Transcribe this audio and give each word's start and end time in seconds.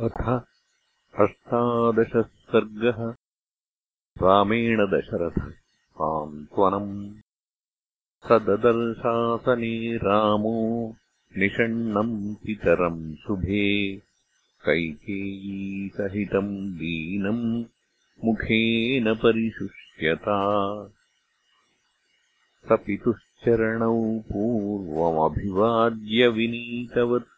अथ 0.00 0.40
अष्टादशः 1.20 2.22
सर्गः 2.22 3.14
रामेण 4.22 4.86
दशरथ 4.86 5.50
सान्त्वनम् 5.50 7.14
स 8.26 8.32
ददर्शासने 8.32 9.96
रामो 9.96 10.96
निषण्णम् 11.38 12.34
पितरम् 12.34 13.14
शुभे। 13.14 14.02
कैकेयीसहितम् 14.64 16.74
दीनम् 16.74 17.64
मुखेन 18.24 19.14
परिशुष्यता। 19.14 20.38
स 22.68 22.72
पितुश्चरणौ 22.72 24.18
पूर्वमभिवाद्य 24.18 26.28
विनीतवत् 26.28 27.35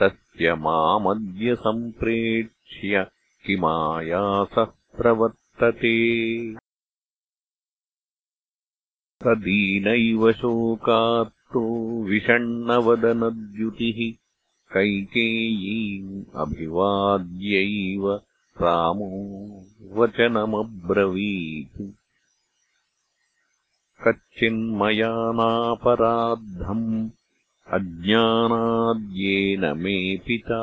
तस्य 0.00 0.54
मामद्य 0.54 1.54
सम्प्रेक्ष्य 1.54 3.06
किमायासः 3.46 4.64
प्रवर्तते 4.96 5.92
स 9.22 9.26
दीनैव 9.26 10.32
शोकात्तो 10.32 12.02
विषण्णवदनद्युतिः 12.02 14.18
कैकेयीम् 14.74 16.24
अभिवाद्यैव 16.36 18.20
रामो 18.62 19.62
वचनमब्रवीत्। 19.92 21.92
कच्चिन्मया 24.08 25.10
नापराद्धम् 25.10 27.10
अज्ञानाद्येन 27.72 29.78
मे 29.78 30.16
पिता। 30.16 30.62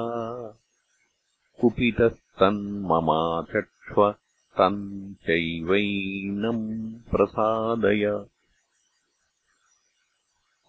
कुपितस्तन्ममाचक्ष्व 1.61 4.15
तम् 4.57 5.13
चैवैनम् 5.13 6.93
प्रसादय 7.11 8.25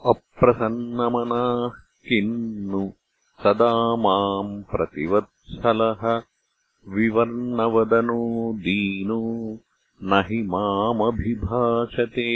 अप्रसन्नमनाः 0.06 1.68
किन्नु 2.08 2.92
सदा 3.42 3.96
माम् 3.96 4.62
प्रतिवत्सलः। 4.62 6.22
विवर्णवदनो 6.88 8.52
दीनो 8.52 9.54
न 10.02 10.24
हि 10.30 10.42
मामभिभाषते। 10.42 12.28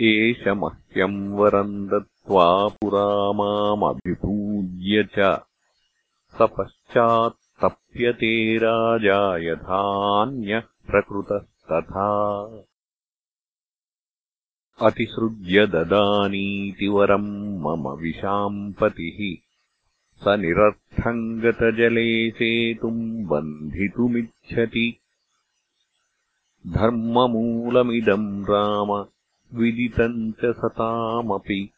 एष 0.00 0.48
मह्यम् 0.48 1.34
वरम् 1.34 1.88
दत्त्वा 1.88 2.68
पुरा 2.68 3.32
मामभिपूज्य 3.32 5.04
च। 5.04 5.40
स 6.32 6.38
पश्चात्तप्यते 6.42 8.58
राजा 8.58 9.36
यथान्यः 9.36 10.60
प्रकृतस्तथा। 10.60 12.48
अतिसृज्य 14.82 15.66
ददानीति 15.66 16.88
वरम् 16.88 17.58
मम 17.58 17.88
विशाम्पतिः 17.88 19.41
स 20.22 20.24
निरर्थम् 20.28 21.40
गतजले 21.40 22.30
सेतुम् 22.30 23.24
बन्धितुमिच्छति। 23.24 24.98
धर्ममूलमिदम् 26.66 28.44
राम 28.44 29.06
विदितम् 29.58 30.32
च 30.32 30.36
सतामपि। 30.36 31.70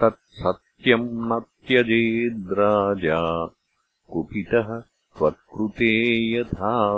तत्सत्यम् 0.00 1.10
न 1.10 1.40
त्यजेद्राजा 1.40 3.50
कुपितः 4.08 4.80
त्वत्कृते 4.80 6.32
यथा। 6.32 6.92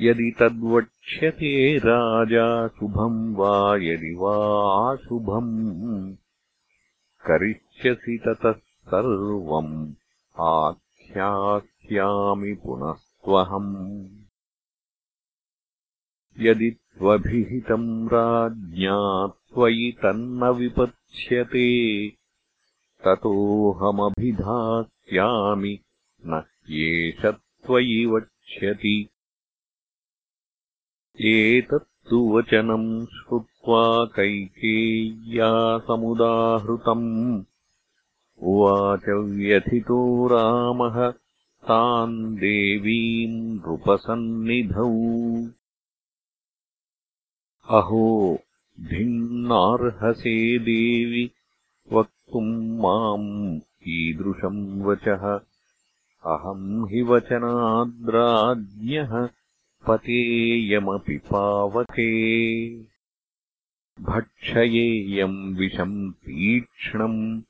यदि 0.00 0.34
तद्वक्ष्यते 0.38 1.78
राजा 1.78 2.68
शुभम् 2.68 3.36
वा 3.36 3.76
यदि 3.76 4.14
वा 4.14 4.92
अशुभम् 4.92 6.16
करिष्यसि 7.82 8.18
ततः 8.18 8.52
सर्वम् 8.52 9.92
आख्यास्यामि 10.40 12.54
पुनस्त्वहम्। 12.54 14.06
यदि 16.38 16.70
त्वभिहितम् 16.70 18.08
राज्ञा 18.08 19.26
त्वयि 19.26 19.96
तन्न 20.02 20.44
विपत्स्यते 20.44 22.08
ततोऽहमभिधास्यामि 23.04 25.80
न 26.26 26.44
एष 26.70 27.26
त्वयि 27.26 28.06
वक्ष्यति। 28.06 29.08
एतत्तु 31.20 32.38
वचनम् 32.38 33.06
श्रुत्वा 33.06 34.04
कैकेय्या 34.04 35.78
समुदाहृतम् 35.78 37.44
उवाच 38.44 39.08
व्यथितो 39.08 40.26
रामः 40.26 41.14
तान् 41.64 42.36
देवीम् 42.36 43.32
नृपसन्निधौ। 43.32 44.98
अहो 47.78 48.38
भिन्नार्हसे 48.80 50.58
देवि 50.58 51.30
वक्तुम् 51.92 52.78
माम् 52.78 53.60
कीदृशम् 53.60 54.82
वचः? 54.82 55.40
अहम् 56.26 56.90
हि 56.90 57.02
वचनाद्राज्ञः 57.02 59.28
पतेयमपि 59.88 61.18
पावके। 61.18 62.80
भक्षयेयम् 64.00 65.56
विषम् 65.56 66.12
तीक्ष्णम् 66.12 67.42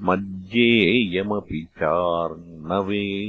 मज्येयमपि 0.00 1.64
चार्णवे। 1.64 3.26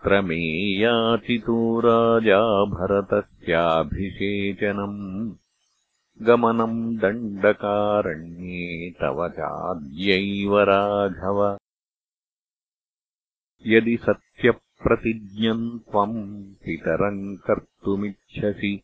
तत्र 0.00 0.20
मे 0.20 0.80
याचितो 0.80 1.80
राजा 1.80 2.64
भरतस्याभिषेचनम्। 2.64 5.32
गमनम् 6.22 6.98
दण्डकारण्ये 6.98 8.90
तव 8.90 9.28
चाद्यैव 9.28 10.60
राघव। 10.60 11.58
यदि 13.66 13.96
सत्यप्रतिज्ञम् 13.96 15.78
त्वम् 15.78 16.54
पितरम् 16.54 17.36
कर्तुमिच्छसि 17.36 18.82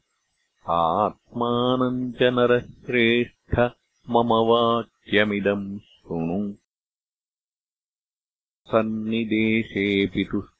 आत्मानम् 0.69 2.13
च 2.13 2.23
नरश्रेष्ठ 2.23 3.61
मम 4.11 4.33
वाक्यमिदम् 4.33 5.79
शृणु। 5.79 6.55
सन्निदेशे 8.67 10.07
पितुस्तिष्ठ 10.07 10.56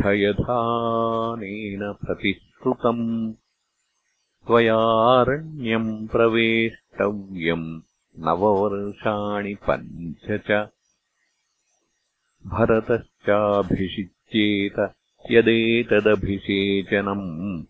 यथानेन 0.00 1.92
प्रतिश्रुतम्। 1.92 3.34
त्वयारण्यम् 4.46 6.08
प्रवेष्टव्यम्। 6.08 7.80
नववर्षाणि 8.18 9.54
पञ्च 9.54 10.42
च। 10.50 10.68
भरतश्चाभिषिच्येत 12.46 14.94
यदेतदभिषेचनम्। 15.30 17.64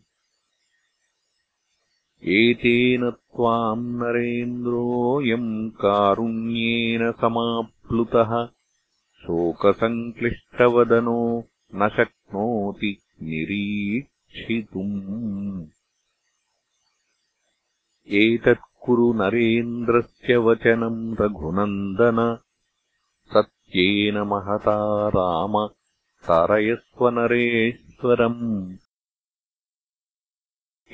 एतेन 2.25 3.13
त्वाम् 3.37 3.97
नरेन्द्रोऽयम् 3.97 5.71
कारुण्येन 5.71 7.13
समाप्लुतः 7.13 8.49
शोकसङ्क्लिष्टवदनो 9.23 11.45
न 11.75 11.89
शक्नोति 11.89 12.99
निरीक्षितुम्। 13.23 15.67
एतत् 18.09 18.81
कुरु 18.81 19.13
नरेन्द्रस्य 19.13 20.37
वचनम् 20.37 21.17
रघुनन्दन। 21.21 22.39
सत्येन 23.33 24.19
महता 24.19 25.09
राम। 25.09 25.69
तारयस्वनरेश्वरम् 26.29 28.77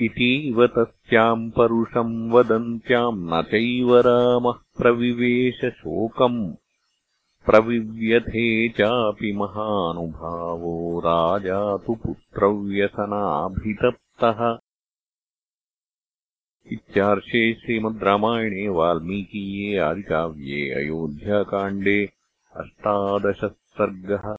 इतीव 0.01 0.67
तस्याम् 0.67 1.51
परुषम् 1.51 2.31
वदन्त्याम् 2.31 3.29
न 3.29 3.41
चैव 3.41 3.97
रामः 3.97 4.51
प्रविवेशशोकम्। 4.51 6.53
प्रविव्यथे 7.45 8.69
चापि 8.69 9.33
महानुभावो 9.33 10.99
राजा 10.99 11.77
तु 11.77 11.95
पुत्रव्यसनाभितप्तः। 11.95 14.57
इत्यार्षे 16.71 17.53
श्रीमद् 17.53 18.03
रामायणे 18.03 18.69
वाल्मीकीये 18.69 19.77
आदिकाव्ये 19.77 20.71
अयोध्याकाण्डे 20.71 22.09
अष्टादशः 22.55 23.47
सर्गः 23.47 24.35